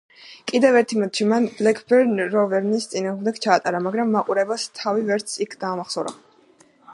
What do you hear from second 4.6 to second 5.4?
თავი ვერც